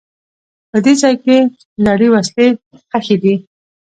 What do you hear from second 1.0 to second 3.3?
ځای کې زړې وسلې ښخي